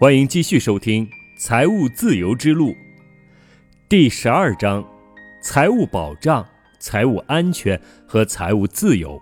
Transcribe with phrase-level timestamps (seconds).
[0.00, 2.70] 欢迎继续收听《财务自由之路》
[3.86, 4.82] 第十二章：
[5.42, 7.78] 财务保障、财务安全
[8.08, 9.20] 和财务自由。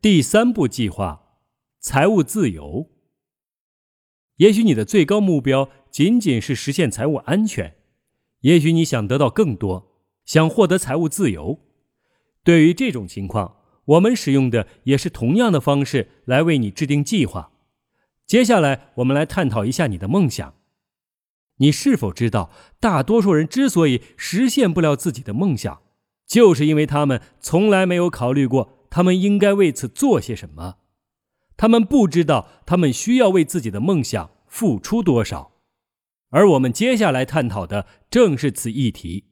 [0.00, 1.20] 第三步计划：
[1.78, 2.88] 财务自由。
[4.36, 7.74] 也许你的最高目标仅仅是实现财务安全，
[8.40, 9.92] 也许你想得到更多，
[10.24, 11.60] 想获得财务自由。
[12.42, 17.49] 对于这种情况，我们使用的也是同样的方式来为你制定计划。
[18.30, 20.54] 接下来，我们来探讨一下你的梦想。
[21.56, 25.82] 你是否知道，大多数人之所以实现不了自己的梦想，
[26.28, 30.76] 就是因为他们从来没有考虑过他们应该为此做些什么。
[31.56, 35.50] 他们不知道他们需要为自己的梦想付出多少。
[36.28, 39.24] 而我们接下来探讨的正是此议题。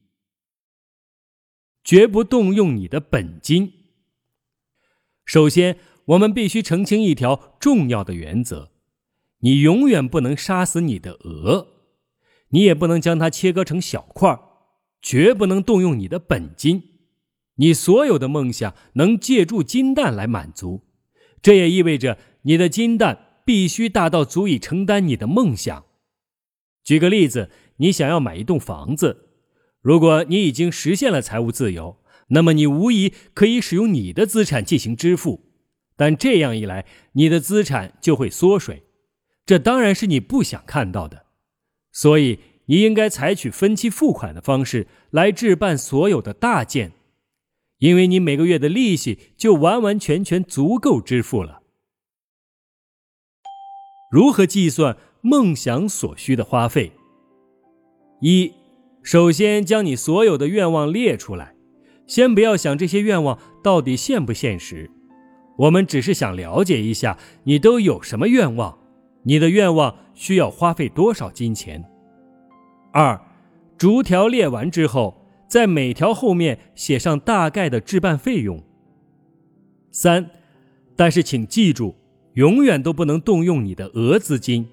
[1.84, 3.74] 绝不动用你的本金。
[5.24, 8.72] 首先，我们必须澄清一条重要的原则。
[9.40, 11.68] 你永远不能杀死你的鹅，
[12.48, 14.38] 你也不能将它切割成小块
[15.00, 16.82] 绝不能动用你的本金。
[17.56, 20.82] 你所有的梦想能借助金蛋来满足，
[21.42, 25.84] 这也意味着你的金蛋必须大到足以承担你的梦想。
[26.84, 29.28] 举个例子，你想要买一栋房子，
[29.80, 35.52] 如果你已经实现了财务自由，那么你无疑可以使用你的资产进行支付，
[35.96, 38.84] 但这样一来，你的资产就会缩水。
[39.48, 41.24] 这当然是你不想看到的，
[41.90, 46.92] 所以你应该采取分期付款的方式来置办所有的大件，
[47.78, 51.62] 因为你每个月的利息就完完全全足够支付了。
[54.12, 56.92] 如何计算梦想所需的花费？
[58.20, 58.52] 一，
[59.02, 61.54] 首先将你所有的愿望列出来，
[62.06, 64.90] 先不要想这些愿望到底现不现实，
[65.56, 68.77] 我们只是想了解一下你都有什么愿望。
[69.28, 71.84] 你的愿望需要花费多少金钱？
[72.92, 73.20] 二，
[73.76, 78.64] 逐条列完之后，在每条后面写上大概的置办费用。
[79.90, 80.30] 三，
[80.96, 81.94] 但是请记住，
[82.36, 84.66] 永远都不能动用你的额资金，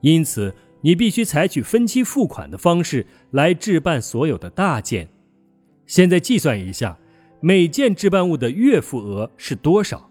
[0.00, 5.06] 因此你必须采取分期付款的方式来置办所有的大件。
[5.84, 6.98] 现在计算一下，
[7.42, 10.10] 每件置办物的月付额是多少？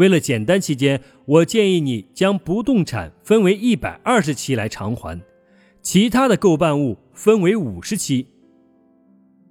[0.00, 5.20] 为了简单起见，我建议你将不动产分为一百二十期来偿还，
[5.82, 8.28] 其他的购办物分为五十期。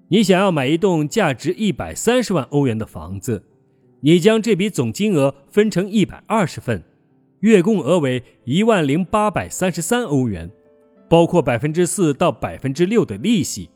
[0.07, 3.43] 你想要买一栋价值一百三十万欧元的房子，
[4.01, 6.83] 你将这笔总金额分成一百二十份，
[7.41, 10.49] 月供额为一万零八百三十三欧元，
[11.07, 13.69] 包括百分之四到百分之六的利息。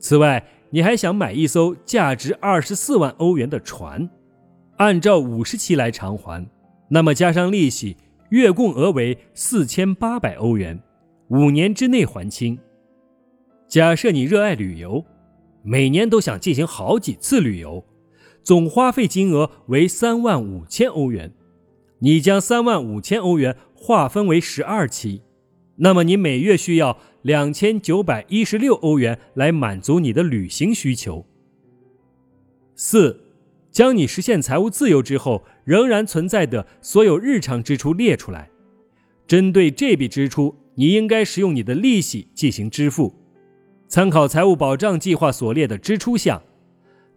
[0.00, 4.10] 此外，你还想买一艘价值二十四万欧元的船。
[4.82, 6.44] 按照五十期来偿还，
[6.88, 7.96] 那么加上利息，
[8.30, 10.82] 月供额为四千八百欧元，
[11.28, 12.58] 五年之内还清。
[13.68, 15.04] 假设你热爱旅游，
[15.62, 17.84] 每年都想进行好几次旅游，
[18.42, 21.32] 总花费金额为三万五千欧元。
[22.00, 25.22] 你将三万五千欧元划分为十二期，
[25.76, 31.24] 那么你每月需要两千九百一十六欧元来满足你的旅行需求。
[32.74, 33.21] 四。
[33.72, 38.50] 将你实现财务自由之后仍然存在的所有日常支出列出来，
[39.26, 43.14] 针对这笔支出，你应该使用你的利息进行支付，
[43.88, 46.42] 参考财务保障计划所列的支出项，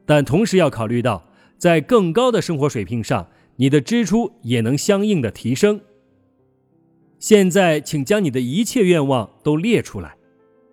[0.06, 3.28] 但同时要考虑到，在更高的生活水平上，
[3.58, 5.82] 你的支出也能相应的提升。
[7.20, 10.16] 现在，请将你的一切愿望都列出来，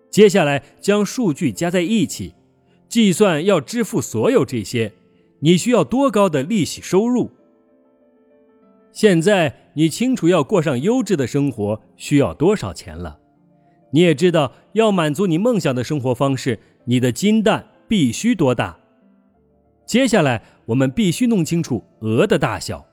[0.09, 2.35] 接下来将数据加在一起，
[2.87, 4.93] 计算要支付所有这些。
[5.43, 7.29] 你需要多高的利息收入？
[8.93, 13.19] 现在你清楚要过上优质的生活需要多少钱了。
[13.91, 18.79] 你也知道要满足你梦想的生活方式，你的金蛋必须多大。
[19.85, 22.85] 接下来我们必须弄清楚额的大小。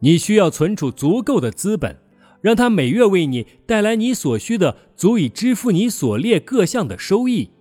[0.00, 1.96] 你需要存储足够的资本，
[2.42, 7.52] 让它每月为你带来你所需的足以支付你所列各项的收益。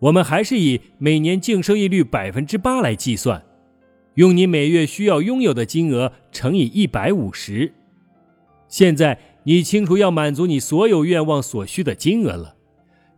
[0.00, 3.44] 我们还是以每年净收益率百分之八来计算，
[4.18, 7.72] 用你每月需要拥有的金额乘以一百五十。
[8.66, 12.56] 现在你清楚要满足你所有愿望所需的金额了。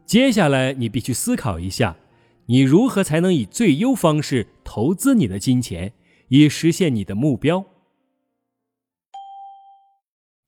[0.04, 1.96] 接下来你必须思考一下，
[2.46, 5.94] 你如何才能以最优方式投资你的金钱，
[6.28, 7.64] 以实现你的目标。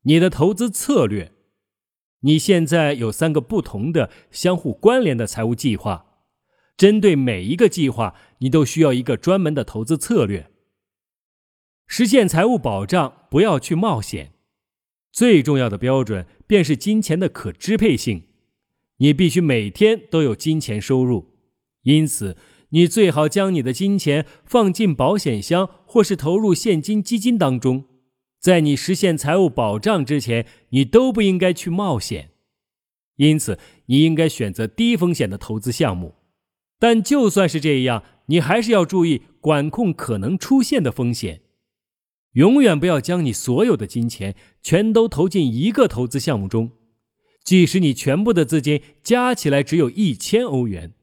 [0.02, 1.32] 你的投资策略，
[2.20, 6.11] 你现在有三个不同的、相互关联的财务计划。
[6.82, 10.50] 针对每一个计划，你都需要一个专门的投资策略。
[11.86, 14.32] 实现财务保障，不要去冒险。
[15.12, 18.24] 最重要的标准便是金钱的可支配性。
[18.96, 21.36] 你必须每天都有金钱收入，
[21.82, 22.36] 因此
[22.70, 27.84] 你最好将你的金钱放进保险箱或是投入现金基金当中。
[28.40, 32.30] 在你实现财务保障之前，你都不应该去冒险。
[33.18, 33.56] 因此，
[33.86, 36.16] 你应该选择低风险的投资项目。
[36.82, 41.42] 但就算是这样，你还是要注意管控可能出现的风险。
[42.32, 44.34] 永远不要将你所有的金钱
[44.64, 46.72] 全都投进一个投资项目中，
[47.44, 50.94] 即使你全部的资金加起来只有一千欧元。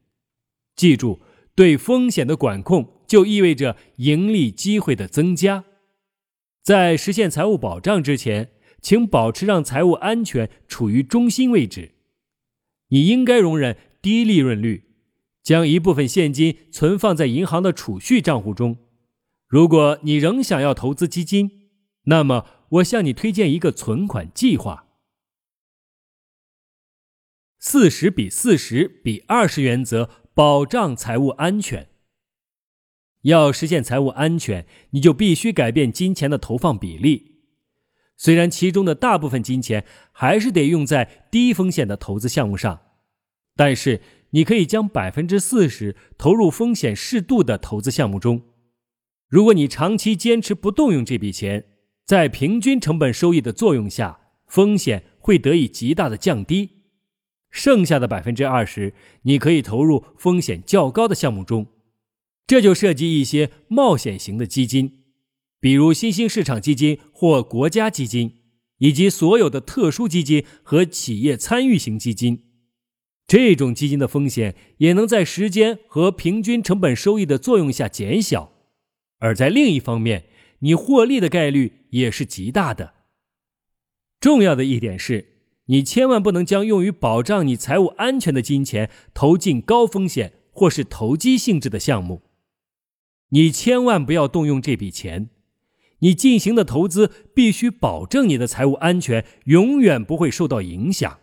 [0.76, 1.22] 记住，
[1.56, 5.64] 对风险的管控就意味着盈利机会的增加。
[6.62, 8.50] 在实现财务保障之前，
[8.82, 11.94] 请保持让财务安全处于中心位置。
[12.90, 14.89] 你应该容忍低利润率，
[15.50, 18.78] 将一部分现金存放在银行的储蓄账户中。
[19.48, 21.72] 如果你仍想要投资基金，
[22.04, 24.86] 那么我向你推荐一个存款计划。
[27.58, 31.90] 四十比四十比二十原则保障财务安全。
[33.24, 37.40] 要实现财务安全，你就必须改变金钱的投放比例。
[38.16, 42.82] 虽然其中的大部分金钱还是得用在低风险的投资项目上，
[43.56, 44.00] 但是
[44.32, 48.42] 你可以将百分之四十投入风险适度的投资项目中。
[49.28, 51.66] 如果你长期坚持不动用这笔钱，
[52.06, 56.72] 在平均成本收益的作用下，风险会得以极大的降低。
[57.52, 58.94] 剩下的百分之二十，
[59.24, 61.68] 你可以投入风险较高的项目中，
[62.46, 65.04] 这就涉及一些冒险型的基金，
[65.60, 68.42] 比如新兴市场基金或国家基金，
[68.78, 72.49] 以及所有的特殊基金和企业参与型基金。
[73.30, 78.54] 这种基金的风险也能在时间和平均成本收益的作用下减小。
[79.20, 80.26] 而在另一方面，
[80.62, 82.96] 你获利的概率也是极大的。
[84.20, 85.28] 重要的一点是，
[85.66, 92.24] 你千万不能将用于保障你财务安全的金钱投进高风险或是投机性质的项目。
[93.30, 95.30] 你千万不要动用这笔钱。
[96.00, 101.20] 你进行的投资必须保证你的财务安全永远不会受到影响。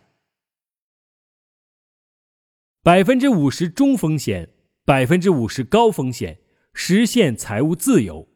[2.86, 4.50] 百分之五十中风险，
[4.84, 6.38] 百分之五十高风险。
[6.72, 8.28] 实现财务自由，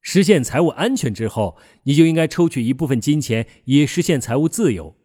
[0.00, 4.96] 实现财务安全之后，你就应该抽取一部分金钱以实现财务自由。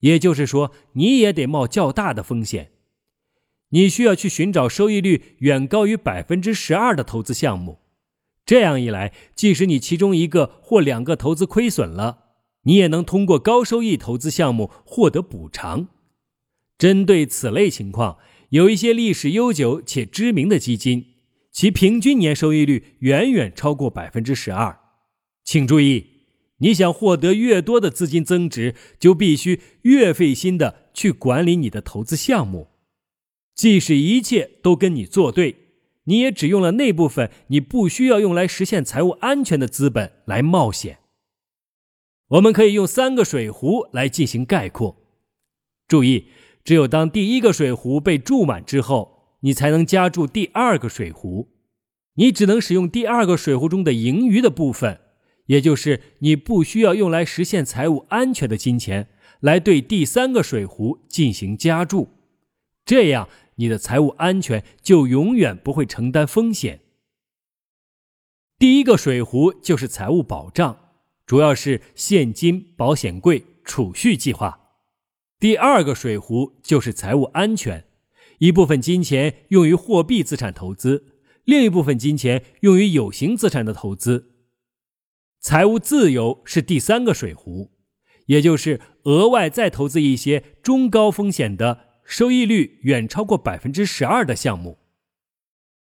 [0.00, 2.70] 也就是说，你也得冒较大的风险。
[3.68, 7.80] 你需要去寻找收益率远高于百分之十二的投资项目。
[8.46, 12.20] 这样一来，即使你其中一个或两个投资亏损了，
[12.62, 15.88] 你也能通过高收益投资项目获得补偿。
[16.78, 18.18] 针对此类情况，
[18.50, 21.16] 有一些历史悠久且知名的基金。
[21.50, 24.78] 其平均年收益率远远超过百分之十二。
[25.42, 26.06] 请注意，
[26.58, 32.68] 你想获得越多的资金增值，就必须越费心的去管理你的投资项目。
[33.56, 35.56] 即使一切都跟你作对，
[36.04, 40.98] 你也只用了那部分你不需要用来实现财务安全的资本来冒险。
[42.28, 44.96] 我们可以用三个水壶来进行概括。
[45.88, 46.26] 注意，
[46.64, 49.16] 只有当第一个水壶被注满之后。
[49.40, 51.50] 你才能加注第二个水壶，
[52.14, 54.98] 你只能使用第二个水壶中的盈余的部分，
[55.46, 62.08] 也就是你不需要用来实现财务安全的金钱，来对第三个水壶进行加注，
[62.84, 66.80] 这样你的财务安全就永远不会承担风险。
[68.58, 70.76] 第一个水壶就是财务保障，
[71.24, 74.57] 主要是现金、保险柜、储蓄计划；
[75.40, 77.84] 第二个水壶就是财务安全。
[78.38, 81.06] 一部分金钱用于货币资产投资，
[81.44, 84.32] 另一部分金钱用于有形资产的投资。
[85.40, 87.70] 财务自由是第三个水壶，
[88.26, 94.78] 也就是额外再投资一些中高风险的、收益率远超过百分之十二的项目。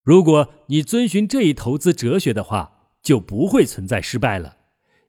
[0.03, 4.57] 如果你遵循这一投资哲学的话，就不会存在失败了。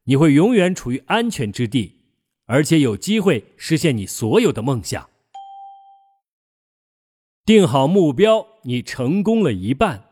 [0.04, 1.99] 你会永远处于安全之地，
[2.50, 5.08] 而且有机会实现你所有的梦想。
[7.44, 10.08] 定好目标，你成功了一半。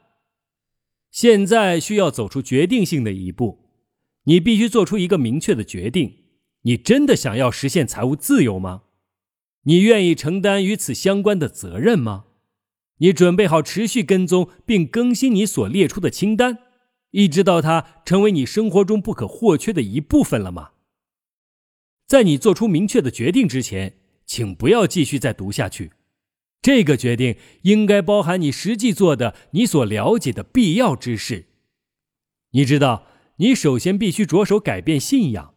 [1.11, 3.59] 现在需要走出决定性的一步，
[4.26, 6.14] 你必须做出一个明确的决定：
[6.62, 8.83] 你真的想要实现财务自由吗？
[9.64, 12.26] 你愿意承担与此相关的责任吗？
[12.99, 16.59] 你准备好持续跟踪并更新你所列出的清单，
[17.11, 20.71] 一直到它成为你生活中不可或缺的一部分了吗？
[22.08, 25.92] 在你做出明确的决定之前，请不要继续再读下去。
[26.62, 31.48] 这个决定应该包含你实际做的、你所了解的必要之事。
[32.52, 35.54] 你知道，你首先必须着手改变信仰。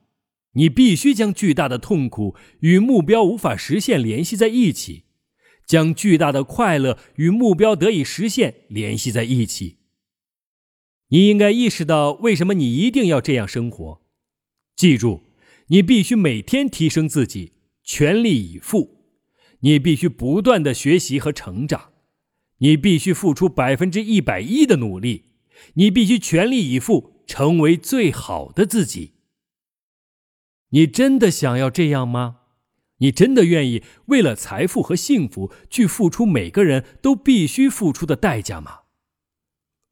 [0.56, 5.06] 你必须将巨大的痛苦与目标无法实现联系在一起，
[5.66, 9.78] 将巨大的快乐与目标得以实现联系在一起。
[11.08, 14.02] 你应该意识到为什么你一定要这样生活。
[14.76, 15.24] 记住，
[15.72, 19.06] 你必须每天提升自己，全力以赴。
[19.62, 21.94] 你必须不断的学习和成长。
[22.58, 25.32] 你必须付出百分之一百一的努力。
[25.76, 29.14] 你必须全力以赴，成为最好的自己。
[30.72, 32.40] 你真的想要这样吗？
[32.98, 38.82] 你真的愿意为了财富和幸福去付出每个人都必须付出的代价吗？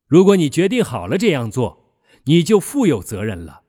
[0.07, 1.95] 如果你决定好了这样做，
[2.25, 3.63] 你就负有责任了。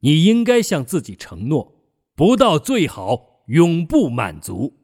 [0.00, 1.82] 你应该向自己承诺：
[2.14, 4.74] 不到最好，永不满足。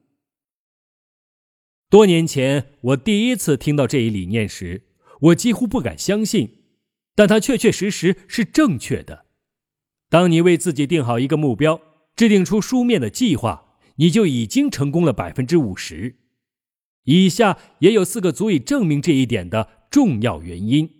[1.89, 4.83] 多年前，我第一次听到这一理念时，
[5.21, 6.65] 我几乎不敢相信，
[7.15, 9.27] 但它确确实实是正确的。
[10.09, 11.81] 当你为自己定好一个目标，
[12.17, 16.17] 制定出书面的计划，你就已经成功了百分之五十。
[17.05, 20.91] 以下也有四个足以证明这一点的重要原因：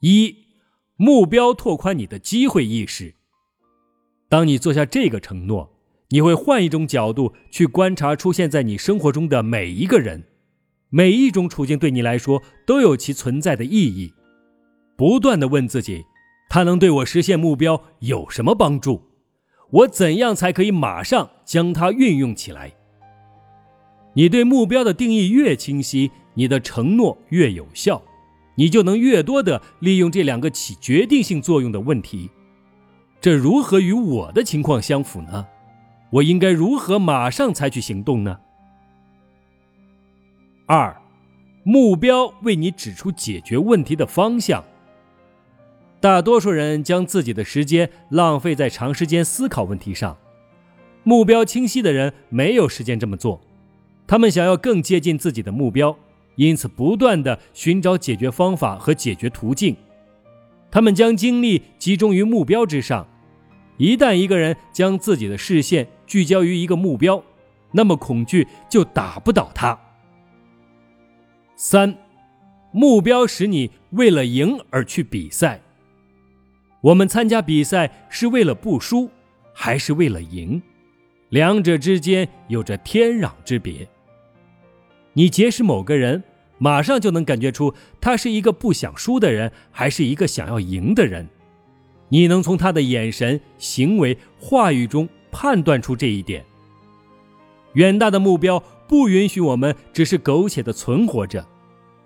[0.00, 0.41] 一、
[1.02, 3.16] 目标拓宽你的机会意识。
[4.28, 5.74] 当你做下这个承诺，
[6.10, 10.22] 你会换一种角度去观察出现在你生活中的每一个人，
[10.90, 14.14] 每一种处境对你来说都有其存在的意义。
[14.96, 16.04] 不断的问自己。
[16.48, 19.02] 它能对我实现目标有什么帮助？
[19.70, 22.74] 我怎样才可以马上将它运用起来？
[24.14, 28.00] 你对目标的定义越清晰，你的承诺越有效，
[28.54, 32.30] 你就能越多的利用这两个起决定性作用的问题。
[33.20, 35.46] 这如何与我的情况相符呢？
[36.10, 38.38] 我应该如何马上采取行动呢？
[40.66, 41.00] 二，
[41.62, 44.62] 目标为你指出解决问题的方向。
[46.00, 50.18] 大多数人将自己的时间浪费在长时间思考问题上，
[51.04, 53.40] 目标清晰的人没有时间这么做。
[54.06, 55.96] 他们想要更接近自己的目标，
[56.36, 59.76] 因此不断的寻找解决方法和解决途径。
[60.70, 63.06] 他们将精力集中于目标之上。
[63.78, 67.22] 一旦一个人将自己的视线聚焦于一个目标，
[67.72, 69.78] 那么恐惧就打不倒他。
[71.56, 71.94] 三，
[72.70, 75.60] 目标使你为了赢而去比赛。
[76.80, 79.10] 我们参加比赛是为了不输，
[79.52, 80.60] 还是为了赢？
[81.28, 83.88] 两者之间有着天壤之别。
[85.14, 86.22] 你结识某个人，
[86.58, 91.28] 马上就能感觉出他是一个不想输的人，还是一个想要赢的人。
[92.08, 96.44] 你能从他的眼神、行为、话语中判断出这一点。
[97.74, 101.46] 远大的目标不允许我们只是苟且的存活着，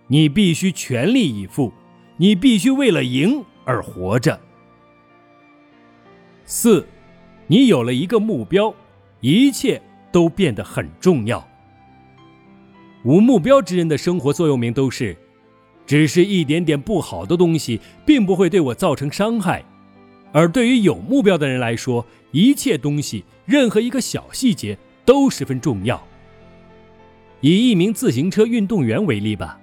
[0.06, 1.72] 你必须全力以赴，
[2.16, 4.38] 你必须为了赢而活着。
[6.44, 6.86] 四，
[7.48, 8.72] 你有了一个目标，
[9.20, 9.82] 一切
[10.12, 11.44] 都变得很重要。
[13.06, 15.16] 无目标之人的生活座右铭都是：
[15.86, 19.62] 只是一点点不好的东西，并不会对我造成伤害；
[20.32, 26.04] 而对于有目标的人来说，一切东西，任何一个小细节都十分重要。
[27.42, 29.60] 以一名自行车运动员为例吧，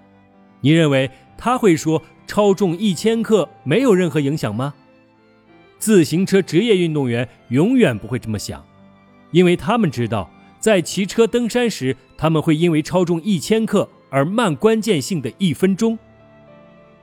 [0.62, 4.74] 你认为他会说超重一千克没有任何影响吗？
[5.80, 8.66] 自行车职业运动员永远不会这么想，
[9.32, 10.32] 因为他们知道，
[10.64, 16.00] 在骑车登山时，他们会因为超重一千克而慢关键性的一分钟。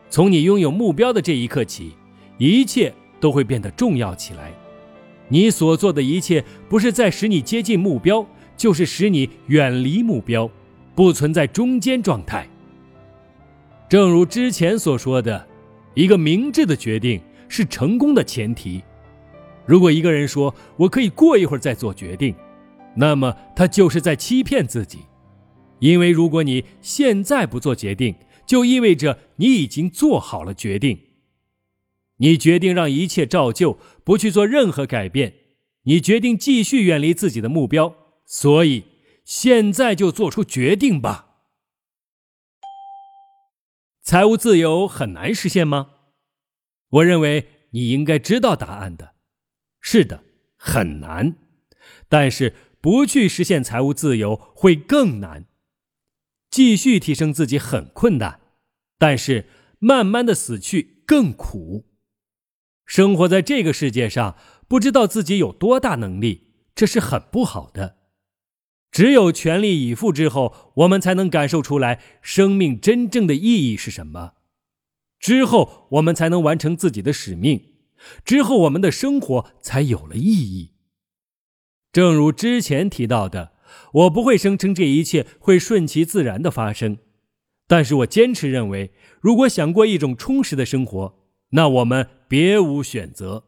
[0.08, 1.92] 从你拥有目标的这一刻起，
[2.38, 2.90] 一切
[3.20, 4.50] 都会变得重要起来。
[5.28, 8.26] 你所做的一切，不是在使你接近目标，
[8.56, 10.50] 就是使你远离目标，
[10.94, 12.48] 不存在中间状态。
[13.90, 15.46] 正如之前所说的，
[15.92, 17.20] 一个明智的决定。
[17.52, 18.80] 是成功的前提。
[19.66, 22.32] 如果一个人说“我可以过一会儿再做决定”，
[22.96, 25.00] 那么他就是在欺骗自己。
[25.78, 28.14] 因为如果你现在不做决定，
[28.46, 30.98] 就意味着你已经做好了决定。
[32.16, 35.34] 你决定让一切照旧，不去做任何改变。
[35.84, 37.94] 你决定继续远离自己的目标，
[38.26, 38.84] 所以
[39.24, 41.28] 现在就做出决定吧。
[44.02, 45.92] 财务自由很难实现吗？
[46.90, 49.14] 我认为你应该知道答案的，
[49.80, 50.24] 是的，
[50.56, 51.36] 很难，
[52.08, 55.46] 但是不去实现财务自由会更难。
[56.50, 58.40] 继续提升自己很困难，
[58.98, 59.46] 但是
[59.78, 61.86] 慢慢的死去更苦。
[62.84, 67.98] 生活在这个世界上，不知道自己有多大能力，这是很不好的。
[68.90, 74.32] 只有全力以赴之后，我们才能感受出来生命真正的意义是什么。
[75.20, 77.74] 之后，我们才能完成自己的使命，
[78.24, 80.69] 之后我们的生活才有了意义。
[81.92, 83.52] 正如之前提到的，
[83.94, 86.98] 我不会声称这一切会顺其自然的发生，
[87.66, 91.18] 但是我坚持认为，如果想过一种充实的生活，
[91.50, 93.44] 那我们别无选择。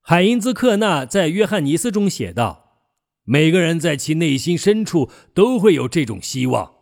[0.00, 2.80] 海因兹·克纳在《约翰尼斯》中写道
[3.24, 6.72] ：“每个人在其内心深处都会有这种希望，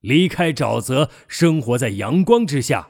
[0.00, 2.88] 离开沼泽，生活在阳光之下。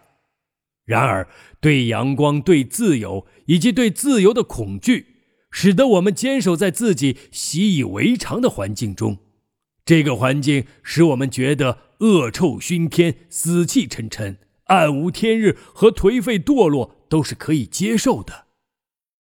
[0.84, 1.26] 然而，
[1.60, 5.08] 对阳光、对自由以及对自由的恐惧。”
[5.52, 9.18] 使得我们坚守在自己习以为常的环境中，
[9.84, 18.46] 这个环境使我们觉得恶臭熏天、死气沉沉、暗无天日和颓废堕落都是可以接受的。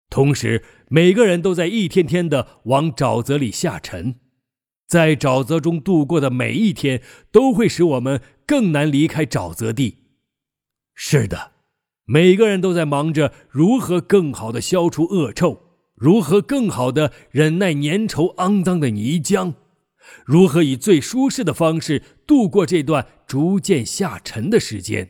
[0.10, 4.16] 同时，每个人都在一天天的往沼泽里下沉，
[4.88, 7.02] 在沼泽中度过的每一天
[7.32, 10.00] 都会使我们更难离开沼泽地。
[10.94, 11.52] 是的，
[12.06, 15.65] 每个人都在忙着如何更好的消除恶臭。
[15.96, 19.54] 如何更好的忍耐粘稠肮脏的泥浆？
[20.26, 25.10] 如何以最舒适的方式度过这段逐渐下沉的时间？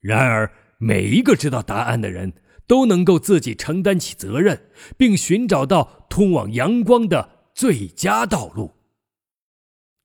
[0.00, 2.32] 然而，每一个知道答案的人
[2.66, 8.74] 都能够自己承担起责任，并寻找到通往阳光的最佳道路。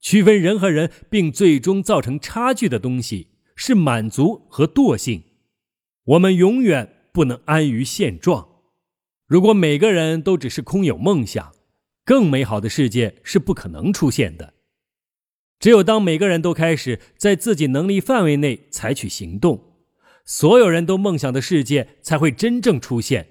[0.01, 5.23] 区分人和人并最终造成差距的东西是满足和惰性。
[6.03, 8.52] 我们永远不能安于现状。
[9.33, 11.55] 如果每个人都只是空有梦想，
[12.05, 14.53] 更美好的世界是不可能出现的。
[15.57, 19.73] 只有当每个人都开始在自己能力范围内采取行动，
[20.23, 23.29] 所有人都梦想的世界才会真正出现。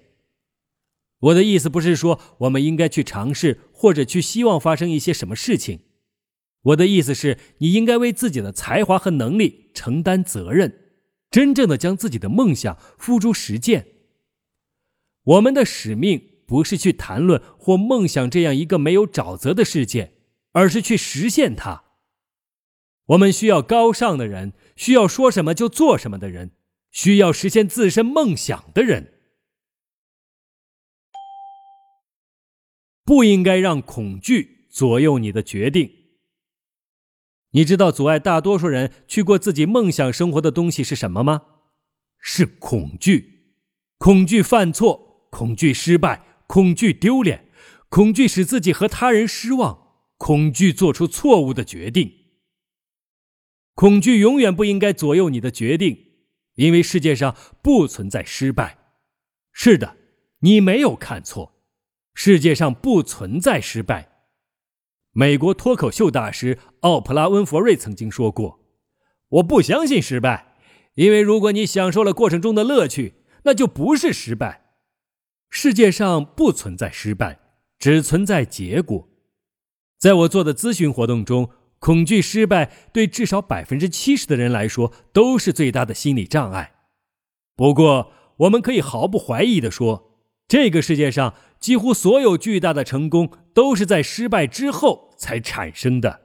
[1.21, 5.83] 我的意思不是说我们应该去尝试或者去希望发生一些什么事情，
[6.63, 10.81] 我的意思是你应该为自己的才华和能力承担责任，
[11.31, 13.87] 真正的将自己的梦想付诸实践。
[15.25, 20.15] 我们的使命不是去谈论或梦想这样一个没有沼泽的世界，
[20.53, 21.85] 而是去实现它。
[23.07, 26.53] 我们需要高尚的人，需要说什么就做什么的人，
[26.91, 29.21] 需要实现自身梦想的人。
[33.05, 35.91] 不应该让恐惧左右你的决定。
[37.51, 41.43] 你知道阻碍大多数人去过自己梦想生活的东西是什么吗？
[42.19, 43.57] 是恐惧，
[43.99, 45.12] 恐惧犯错。
[45.33, 47.49] 恐惧失败，恐惧丢脸，
[47.89, 52.13] 恐惧使自己和他人失望，恐惧做出错误的决定。
[53.75, 55.97] 恐惧永远不应该左右你的决定，
[56.57, 58.77] 因为世界上不存在失败。
[59.53, 59.97] 是的，
[60.41, 61.55] 你没有看错，
[62.15, 64.11] 世界上不存在失败。
[65.13, 68.61] 美国脱口秀大师奥普拉·温弗瑞曾经说过
[69.41, 70.57] ：“我不相信失败，
[70.95, 73.15] 因为如果你享受了过程中的乐趣，
[73.45, 74.61] 那就不是失败。”
[75.55, 77.39] 世界上不存在失败，
[77.79, 79.07] 只存在结果。
[79.99, 86.73] 在我做的咨询活动中，恐惧失败对至少百分之七十的人来说都是最大的心理障碍。
[87.55, 90.17] 不过，我们可以毫不怀疑地说，
[90.49, 96.23] 这个世界上几乎所有巨大的成功都是在失败之后才产生的。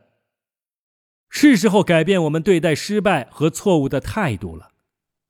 [1.29, 4.69] 是时候改变我们对待失败和错误的态度了，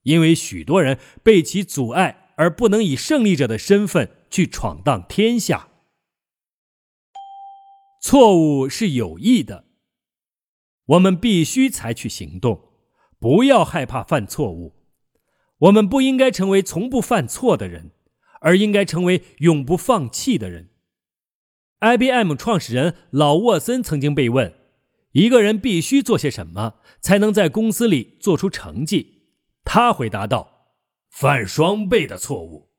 [0.03, 2.25] 因为许多人被其阻碍。
[2.38, 5.67] 而不能以胜利者的身份去闯荡天下。
[8.02, 9.65] 错误是有益的，
[10.86, 12.69] 我们必须采取行动，
[13.19, 14.76] 不要害怕犯错误。
[15.58, 17.91] 我们不应该成为从不犯错的人，
[18.41, 20.69] 而应该成为永不放弃的人。
[21.80, 24.54] IBM 创始人老沃森曾经被问
[25.13, 29.23] ：“一个人必须做些什么才能在公司里做出成绩？”
[29.65, 30.57] 他回答道。
[31.19, 32.69] 犯双倍的错误。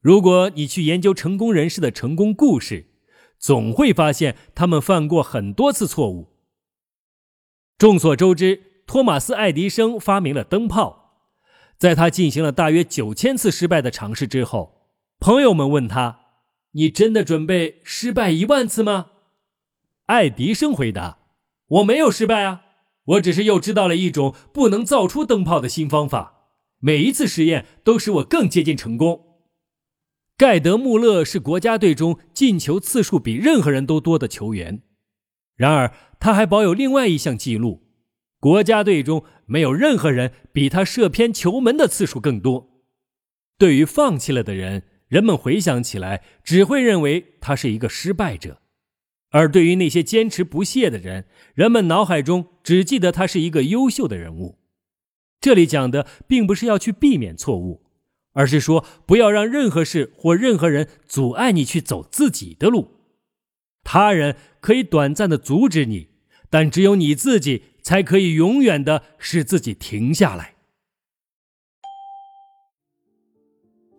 [0.00, 2.86] 如果你去研究成功人士的成功故事，
[3.38, 6.28] 总会发现他们犯过很多次错误。
[7.76, 11.28] 众所周知，托马斯·爱迪生发明了灯泡。
[11.76, 14.88] 在他进行了大约九千次失败的尝试之后，
[15.20, 16.20] 朋友们问他
[16.72, 19.10] ：“你真的准备失败一万次吗？”
[20.06, 21.18] 爱迪生回答
[21.68, 22.62] ：“我没有失败啊，
[23.04, 26.32] 我只是又知道了一种不能造出灯泡的新方法。”
[26.80, 29.38] 每一次实验都使我更接近成功。
[30.36, 34.82] 盖德·穆勒是国家队中进球次数比任何人都多的球员，
[35.56, 37.88] 然而他还保有另外一项记录：
[38.38, 42.82] 国家队中没有任何人比他射偏球门的次数更多。
[43.56, 48.60] 对于放弃了的人，人们回想起来只会认为他是一个失败者；
[49.30, 54.58] 而对于那些坚持不懈的人，人们脑海中只记得他是一个优秀的人物。
[55.40, 57.82] 这里讲的并不是要去避免错误，
[58.32, 62.96] 而是说不要让任何事或任何人阻碍你去走自己的路。
[63.84, 66.08] 他人可以短暂的阻止你，
[66.50, 70.54] 但只有你自己才可以永远的使自己停下来。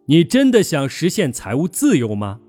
[0.08, 2.41] 你真的想实现财务自由吗？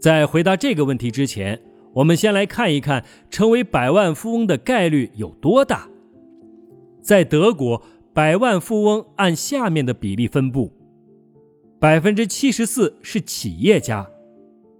[0.00, 1.60] 在回答这个问题之前，
[1.94, 5.88] 我们先来看一看成为百万富翁的概率有多大。
[7.00, 7.82] 在德国，
[8.12, 10.72] 百万富翁按下面的比例分布：
[11.78, 14.08] 百分之七十四是企业家，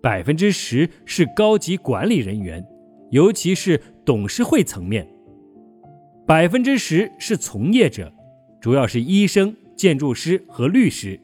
[0.03, 2.65] 百分之十是高级管理人员，
[3.11, 5.05] 尤其是董事会层面；
[6.27, 8.13] 百分之十是从业者，
[8.61, 11.19] 主要是医生、建筑师和律师；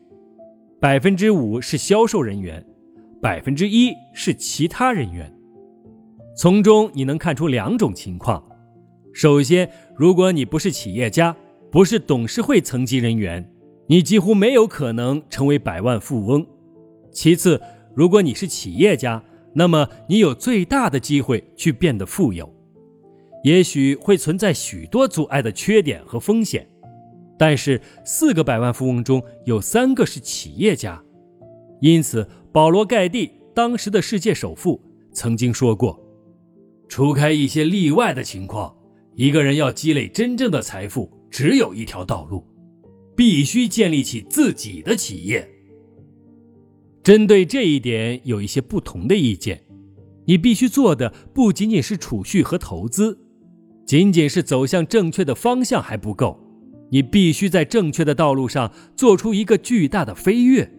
[0.80, 2.64] 百分之五是销售人员。
[3.22, 5.34] 百分之一是其他人员，
[6.36, 8.44] 从中你能看出两种情况：
[9.14, 11.34] 首先，如果你不是企业家，
[11.70, 13.48] 不是董事会层级人员，
[13.86, 16.44] 你几乎没有可能成为百万富翁；
[17.12, 17.60] 其次，
[17.94, 19.22] 如果你是企业家，
[19.54, 22.52] 那么你有最大的机会去变得富有。
[23.44, 26.66] 也许会存在许多阻碍的缺点和风险，
[27.38, 31.02] 但是四个百万富翁中有三个是企业家，
[31.80, 32.28] 因此。
[32.52, 34.80] 保罗·盖蒂，当时的世界首富，
[35.12, 36.00] 曾经说过
[36.86, 38.72] ：“除开一些例外的情况，
[39.16, 42.44] 一个人要积累真正的财富，只有一条道路，
[43.16, 45.48] 必须建立起自己的企业。”
[47.02, 49.62] 针对这一点，有一些不同的意见。
[50.26, 53.18] 你必须做的不仅仅是储蓄和投资，
[53.86, 56.40] 仅仅是走向正确的方向还不够，
[56.90, 60.70] 你必须在正确的道路上做出一个巨大的飞跃，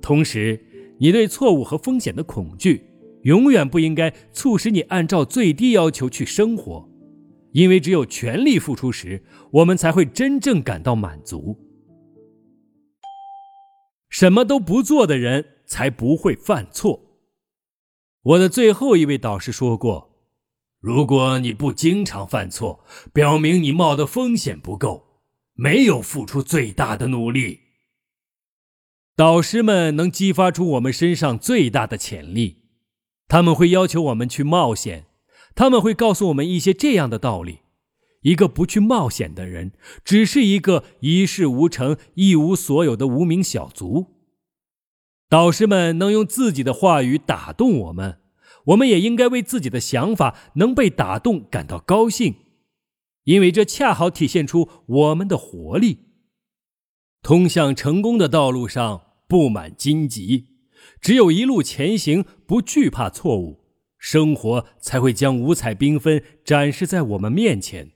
[0.00, 0.66] 同时。
[0.98, 2.84] 你对错误和风险的恐惧，
[3.22, 6.88] 永远不应该促使你按照最低要求去生活，
[7.52, 11.58] 因为只有全力付出时，我们才会真正感到满足。
[14.08, 17.18] 什么都不做的人才不会犯错。
[18.22, 20.10] 我的最后一位导师说过
[20.80, 25.22] ：“如果你不经常犯错，表明你冒的风险不够，
[25.54, 27.60] 没有付出最大的努力。”
[29.16, 32.64] 导师们能激发出我们身上最大的潜力，
[33.28, 35.06] 他们会要求我们去冒险，
[35.54, 37.60] 他们会告诉我们一些这样的道理：
[38.22, 39.72] 一个不去冒险的人，
[40.04, 44.06] 只是一个一事无成、一无所有的无名小卒。
[45.28, 48.18] 导师们能用自己的话语打动我们，
[48.66, 52.34] 我们也应该为自己的想法能被打动感到高兴，
[53.24, 55.98] 因为这恰好体现出我们的活力。
[57.22, 60.48] 通向成功的道路上布满荆棘，
[61.00, 63.61] 只有一路前行，不惧怕错误，
[64.02, 67.92] 生活才会将五彩缤纷展示在我们面前。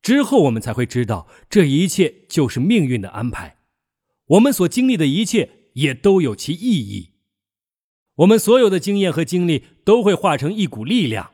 [0.00, 3.56] 之后，我们才会知道，这一切就是命运的安排。
[4.26, 7.14] 我们所经历的一切也都有其意义。
[8.18, 11.32] 我们所有的经验和经历都会化成一股力量，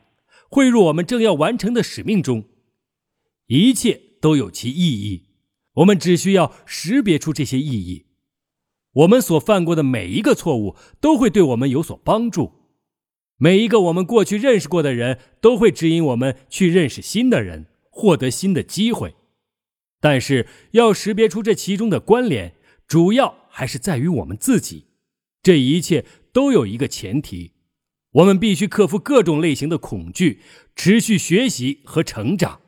[0.49, 2.44] 汇入我们正要完成的使命中。
[3.49, 5.27] 一切都有其意义。
[5.75, 8.07] 我们只需要识别出这些意义。
[8.92, 12.63] 我们所犯过的每一个错误都会对我们有所帮助。
[13.37, 19.14] 每一个我们过去认识过的人都会指引我们去认识新的人，获得新的机会。
[20.01, 22.55] 但是要识别出这其中的关联，
[22.87, 24.87] 主要还是在于我们自己。
[25.42, 27.53] 这一切都有一个前提：
[28.12, 30.40] 我们必须克服各种类型的恐惧，
[30.77, 32.61] 持续学习和成长。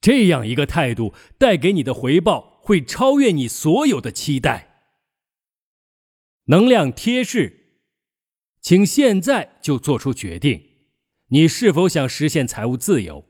[0.00, 4.86] 这样一个态度带给你的回报会超越你所有的期待。
[6.46, 7.61] 能量贴士，
[8.62, 10.62] 请现在就做出决定：
[11.28, 13.24] 你是否想实现财务自由？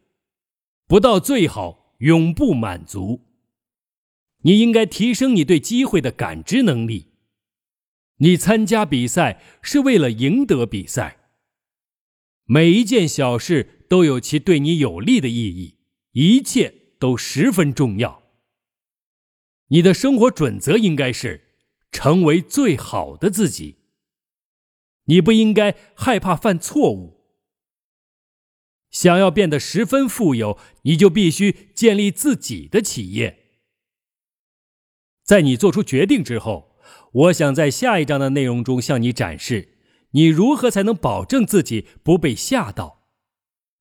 [0.87, 3.23] 不到最好，永不满足。
[4.43, 7.13] 你应该提升你对机会的感知能力。
[8.19, 11.31] 你参加比赛是为了赢得比赛。
[12.45, 15.79] 每一件小事都有其对你有利的意义。
[16.13, 18.23] 一切都十分重要。
[19.69, 21.55] 你的生活准则应该是
[21.91, 23.82] 成为最好的自己。
[25.13, 27.21] 你不应该害怕犯错误。
[28.91, 33.39] 想要变得十分富有，你就必须建立自己的企业。
[35.23, 36.77] 在你做出决定之后，
[37.13, 39.77] 我想在下一章的内容中向你展示，
[40.13, 43.03] 你如何才能保证自己不被吓到。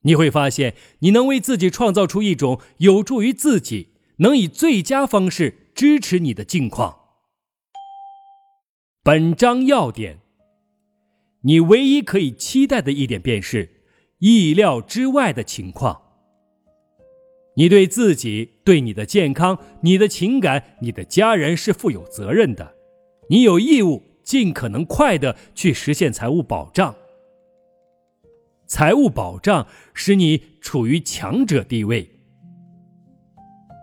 [0.04, 7.00] 你会发现，你能为自己创造出一种有助于自己、能以最佳方式支持你的境况。
[9.04, 10.21] 本章要点：
[11.44, 13.70] 你唯一可以期待的一点便是
[14.20, 16.02] 意料之外的情况。
[17.56, 22.76] 你对自己、对你的健康、你的情感、你的家人是负有责任的。
[23.30, 26.96] 你有义务尽可能快的去实现财务保障。
[28.68, 32.10] 财务保障使你处于强者地位。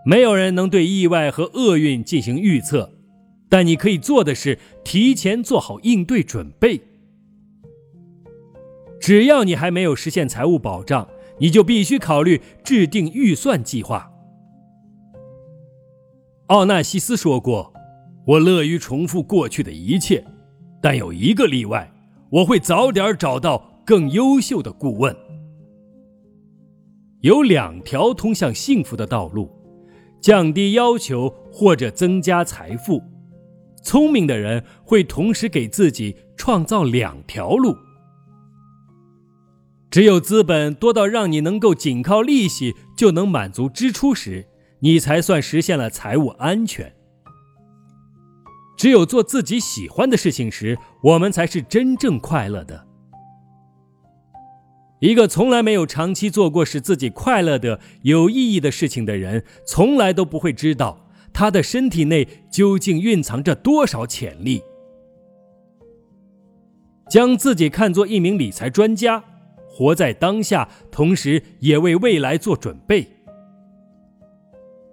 [0.06, 2.94] 没有人能对意外和厄运进行预测，
[3.50, 6.80] 但你可以做的是提前做好应对准备。
[9.00, 11.08] 只要你还没有实现财务保障，
[11.38, 14.10] 你就必须考虑制定预算计划。
[16.46, 17.72] 奥纳西斯说过
[18.26, 20.24] ：“我乐于重复过去的一切，
[20.80, 21.92] 但有一个例外，
[22.30, 25.16] 我会早点找到。”更优秀的顾问。
[27.22, 29.50] 有两条通向幸福的道路：
[30.20, 33.02] 降低要求或者增加财富。
[33.82, 37.74] 聪明的人会同时给自己创造两条路。
[39.90, 44.46] 只有资本多到让你能够仅靠利息就能满足支出时，
[44.80, 46.92] 你才算实现了财务安全。
[48.76, 52.86] 只有做自己喜欢的事情时，我们才是真正快乐的。
[55.00, 64.62] 一个从来没有长期做过使自己快乐的有意义的事情的人，从来都不会知道他的身体内究竟蕴藏着多少潜力。
[67.08, 69.24] 将自己看作一名理财专家，
[69.78, 73.06] 活在当下，同时也为未来做准备。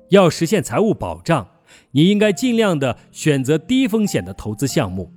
[0.10, 1.48] 要实现财务保障，
[1.94, 5.12] 你应该尽量的选择低风险的投资项目。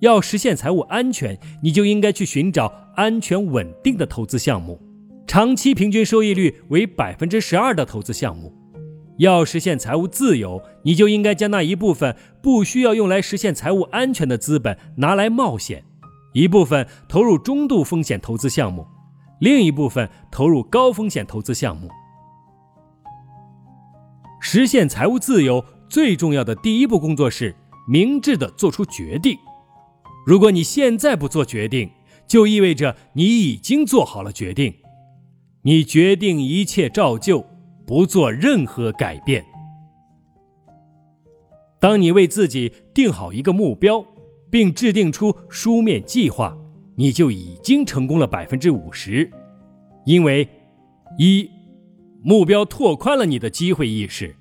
[0.00, 4.82] 要实现财务安全，你就应该去寻找安全稳定的投资项目，
[5.24, 8.52] 长期平均收益率为百分之十二的投资项目。
[9.18, 15.84] 要实现财务自由，你就应该将那一部分不需要用来实现财务安全的资本拿来冒险，
[16.34, 18.84] 一部分投入中度风险投资项目，
[19.40, 21.88] 另一部分投入高风险投资项目。
[24.40, 27.54] 实现财务自由最重要的第一步工作是
[27.88, 29.36] 明智的做出决定。
[30.26, 31.90] 如果你现在不做决定，
[32.26, 34.74] 就意味着你已经做好了决定。
[35.62, 37.44] 你决定一切照旧，
[37.86, 39.44] 不做任何改变。
[41.80, 44.04] 当你为自己定好一个目标，
[44.50, 46.56] 并制定出书面计划，
[46.96, 49.30] 你就已经成功了百分之五十，
[50.06, 50.48] 因为
[51.18, 51.48] 一，
[52.22, 54.34] 目标拓宽了你的机会意识；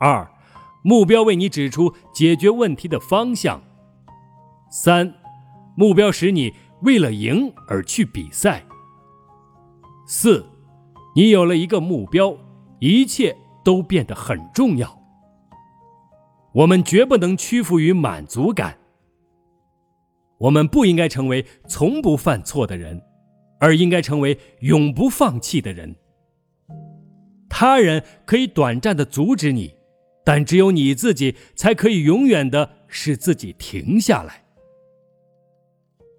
[0.00, 0.28] 二，
[0.82, 3.62] 目标为你指出解决问题的方向。
[4.70, 5.14] 三，
[5.76, 8.64] 目标使你为了赢而去比赛。
[10.06, 10.44] 四，
[11.14, 12.34] 你有了一个目标，
[12.78, 14.98] 一切都变得很重要。
[16.52, 18.79] 我们绝不能屈服于满足感。
[20.40, 23.02] 我们不应该成为从不犯错的人，
[23.58, 25.94] 而应该成为永不放弃的人。
[27.48, 29.74] 他人可以短暂的阻止你，
[30.24, 34.44] 但只有你自己才可以永远的使自己停下来。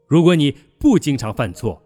[0.07, 1.81] 如果你不经常犯错，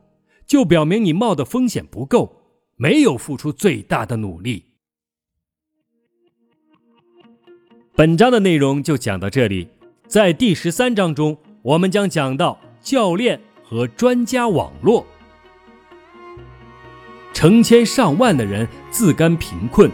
[0.45, 2.41] 就表明你冒的风险不够，
[2.75, 4.65] 没有付出最大的努力。
[7.95, 9.69] 本章的内容就讲到这里，
[10.05, 15.05] 在第十三章中，我们将讲到教练和专家网络。
[17.33, 19.91] 成千上万的人自甘贫困，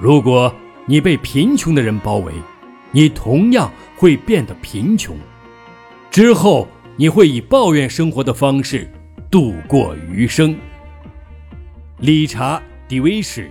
[0.00, 0.54] 如果
[0.86, 2.32] 你被贫穷的人包围，
[2.92, 5.16] 你同样会变得贫穷。
[6.10, 6.66] 之后。
[6.98, 8.90] 你会以抱怨生活的方式
[9.30, 10.56] 度过余生。
[11.98, 12.56] 理查·
[12.88, 13.50] 迪维什。